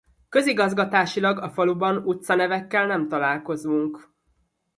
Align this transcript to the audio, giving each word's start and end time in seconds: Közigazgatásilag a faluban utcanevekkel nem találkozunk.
Közigazgatásilag 0.29 1.37
a 1.39 1.49
faluban 1.49 1.97
utcanevekkel 1.97 2.85
nem 2.87 3.07
találkozunk. 3.07 4.13